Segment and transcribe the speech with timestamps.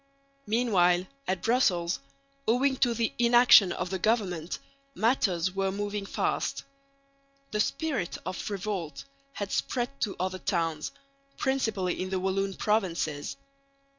[0.47, 1.99] Meanwhile at Brussels,
[2.47, 4.57] owing to the inaction of the government,
[4.95, 6.63] matters were moving fast.
[7.51, 10.91] The spirit of revolt had spread to other towns,
[11.37, 13.37] principally in the Walloon provinces.